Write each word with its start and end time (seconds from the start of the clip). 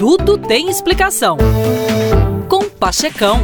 Tudo 0.00 0.38
tem 0.38 0.70
explicação. 0.70 1.36
Com 2.48 2.70
Pachecão. 2.70 3.36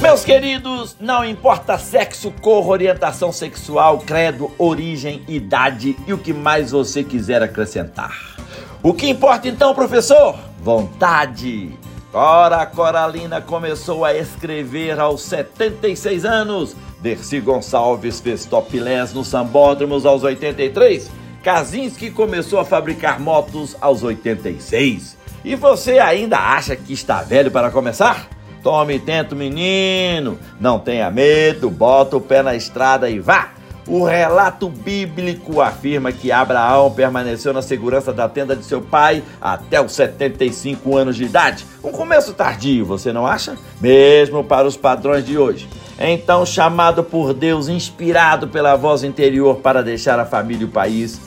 Meus 0.00 0.24
queridos, 0.24 0.96
não 1.00 1.24
importa 1.24 1.76
sexo, 1.76 2.32
cor, 2.40 2.68
orientação 2.68 3.32
sexual, 3.32 3.98
credo, 3.98 4.48
origem, 4.56 5.24
idade 5.26 5.96
e 6.06 6.12
o 6.12 6.18
que 6.18 6.32
mais 6.32 6.70
você 6.70 7.02
quiser 7.02 7.42
acrescentar. 7.42 8.36
O 8.80 8.94
que 8.94 9.10
importa 9.10 9.48
então, 9.48 9.74
professor? 9.74 10.38
Vontade. 10.60 11.76
Ora, 12.16 12.64
Coralina 12.64 13.40
começou 13.40 14.04
a 14.04 14.14
escrever 14.14 15.00
aos 15.00 15.20
76 15.22 16.24
anos. 16.24 16.76
Dercy 17.00 17.40
Gonçalves 17.40 18.20
fez 18.20 18.44
topless 18.44 19.12
nos 19.12 19.26
sambódromos 19.26 20.06
aos 20.06 20.22
83. 20.22 21.10
Kaczynski 21.42 22.12
começou 22.12 22.60
a 22.60 22.64
fabricar 22.64 23.18
motos 23.18 23.76
aos 23.80 24.04
86. 24.04 25.16
E 25.44 25.56
você 25.56 25.98
ainda 25.98 26.38
acha 26.38 26.76
que 26.76 26.92
está 26.92 27.20
velho 27.20 27.50
para 27.50 27.72
começar? 27.72 28.28
Tome 28.62 29.00
tento, 29.00 29.34
menino. 29.34 30.38
Não 30.60 30.78
tenha 30.78 31.10
medo, 31.10 31.68
bota 31.68 32.16
o 32.16 32.20
pé 32.20 32.44
na 32.44 32.54
estrada 32.54 33.10
e 33.10 33.18
vá. 33.18 33.53
O 33.86 34.04
relato 34.04 34.68
bíblico 34.68 35.60
afirma 35.60 36.10
que 36.10 36.32
Abraão 36.32 36.90
permaneceu 36.90 37.52
na 37.52 37.60
segurança 37.60 38.12
da 38.12 38.28
tenda 38.28 38.56
de 38.56 38.64
seu 38.64 38.80
pai 38.80 39.22
até 39.40 39.78
os 39.80 39.92
75 39.92 40.96
anos 40.96 41.16
de 41.16 41.24
idade. 41.24 41.66
Um 41.82 41.92
começo 41.92 42.32
tardio, 42.32 42.86
você 42.86 43.12
não 43.12 43.26
acha? 43.26 43.56
Mesmo 43.80 44.42
para 44.42 44.66
os 44.66 44.76
padrões 44.76 45.24
de 45.24 45.36
hoje. 45.36 45.68
Então, 45.98 46.46
chamado 46.46 47.04
por 47.04 47.34
Deus, 47.34 47.68
inspirado 47.68 48.48
pela 48.48 48.74
voz 48.74 49.04
interior 49.04 49.56
para 49.56 49.82
deixar 49.82 50.18
a 50.18 50.24
família 50.24 50.62
e 50.62 50.64
o 50.64 50.72
país, 50.72 51.20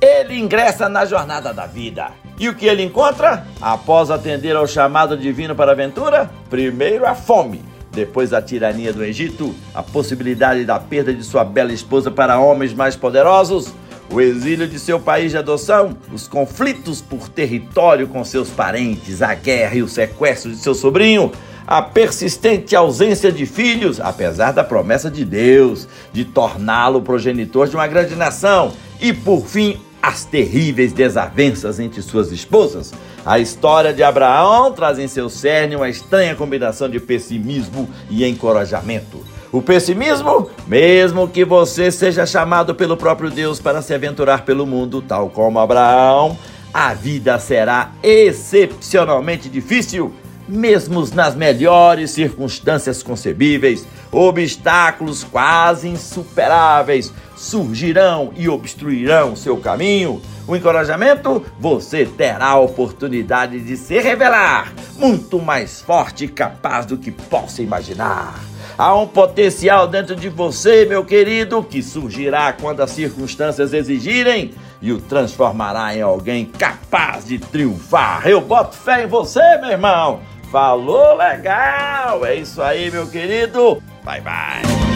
ele 0.00 0.38
ingressa 0.38 0.88
na 0.88 1.04
jornada 1.04 1.52
da 1.52 1.66
vida. 1.66 2.08
E 2.38 2.48
o 2.48 2.54
que 2.54 2.66
ele 2.66 2.84
encontra? 2.84 3.44
Após 3.60 4.10
atender 4.10 4.56
ao 4.56 4.66
chamado 4.66 5.16
divino 5.16 5.54
para 5.54 5.72
a 5.72 5.74
aventura, 5.74 6.30
primeiro 6.48 7.04
a 7.04 7.14
fome, 7.14 7.62
depois 7.98 8.32
a 8.32 8.40
tirania 8.40 8.92
do 8.92 9.04
Egito, 9.04 9.54
a 9.74 9.82
possibilidade 9.82 10.64
da 10.64 10.78
perda 10.78 11.12
de 11.12 11.24
sua 11.24 11.44
bela 11.44 11.72
esposa 11.72 12.10
para 12.10 12.38
homens 12.38 12.72
mais 12.72 12.94
poderosos, 12.94 13.72
o 14.10 14.20
exílio 14.20 14.68
de 14.68 14.78
seu 14.78 15.00
país 15.00 15.32
de 15.32 15.36
adoção, 15.36 15.96
os 16.12 16.28
conflitos 16.28 17.00
por 17.00 17.28
território 17.28 18.06
com 18.06 18.24
seus 18.24 18.48
parentes, 18.48 19.20
a 19.20 19.34
guerra 19.34 19.74
e 19.74 19.82
o 19.82 19.88
sequestro 19.88 20.50
de 20.50 20.58
seu 20.58 20.74
sobrinho, 20.74 21.32
a 21.66 21.82
persistente 21.82 22.74
ausência 22.76 23.30
de 23.30 23.44
filhos, 23.44 24.00
apesar 24.00 24.52
da 24.52 24.62
promessa 24.62 25.10
de 25.10 25.24
Deus 25.24 25.88
de 26.12 26.24
torná-lo 26.24 27.02
progenitor 27.02 27.68
de 27.68 27.74
uma 27.74 27.86
grande 27.86 28.14
nação, 28.14 28.72
e 29.00 29.12
por 29.12 29.44
fim 29.44 29.78
as 30.00 30.24
terríveis 30.24 30.92
desavenças 30.92 31.80
entre 31.80 32.00
suas 32.00 32.30
esposas. 32.30 32.94
A 33.28 33.38
história 33.38 33.92
de 33.92 34.02
Abraão 34.02 34.72
traz 34.72 34.98
em 34.98 35.06
seu 35.06 35.28
cerne 35.28 35.76
uma 35.76 35.90
estranha 35.90 36.34
combinação 36.34 36.88
de 36.88 36.98
pessimismo 36.98 37.86
e 38.08 38.24
encorajamento. 38.24 39.22
O 39.52 39.60
pessimismo, 39.60 40.48
mesmo 40.66 41.28
que 41.28 41.44
você 41.44 41.90
seja 41.90 42.24
chamado 42.24 42.74
pelo 42.74 42.96
próprio 42.96 43.30
Deus 43.30 43.60
para 43.60 43.82
se 43.82 43.92
aventurar 43.92 44.46
pelo 44.46 44.64
mundo, 44.66 45.02
tal 45.02 45.28
como 45.28 45.58
Abraão, 45.58 46.38
a 46.72 46.94
vida 46.94 47.38
será 47.38 47.92
excepcionalmente 48.02 49.50
difícil 49.50 50.10
mesmo 50.48 51.06
nas 51.14 51.34
melhores 51.34 52.10
circunstâncias 52.12 53.02
concebíveis, 53.02 53.86
obstáculos 54.10 55.22
quase 55.22 55.88
insuperáveis 55.88 57.12
surgirão 57.36 58.32
e 58.36 58.48
obstruirão 58.48 59.36
seu 59.36 59.56
caminho. 59.58 60.20
O 60.46 60.56
encorajamento, 60.56 61.44
você 61.58 62.04
terá 62.04 62.48
a 62.48 62.58
oportunidade 62.58 63.60
de 63.60 63.76
se 63.76 64.00
revelar 64.00 64.72
muito 64.96 65.38
mais 65.38 65.80
forte 65.80 66.24
e 66.24 66.28
capaz 66.28 66.86
do 66.86 66.96
que 66.96 67.10
possa 67.10 67.62
imaginar. 67.62 68.40
Há 68.76 68.94
um 68.94 69.06
potencial 69.06 69.86
dentro 69.88 70.14
de 70.14 70.28
você, 70.28 70.84
meu 70.84 71.04
querido, 71.04 71.62
que 71.62 71.82
surgirá 71.82 72.52
quando 72.52 72.80
as 72.80 72.90
circunstâncias 72.90 73.72
exigirem 73.72 74.52
e 74.80 74.92
o 74.92 75.00
transformará 75.00 75.94
em 75.96 76.00
alguém 76.00 76.44
capaz 76.44 77.26
de 77.26 77.38
triunfar. 77.38 78.26
Eu 78.26 78.40
boto 78.40 78.76
fé 78.76 79.04
em 79.04 79.06
você, 79.06 79.58
meu 79.58 79.70
irmão. 79.70 80.20
Falou 80.50 81.14
legal! 81.16 82.24
É 82.24 82.34
isso 82.34 82.62
aí, 82.62 82.90
meu 82.90 83.06
querido. 83.06 83.82
Bye 84.04 84.20
bye. 84.22 84.87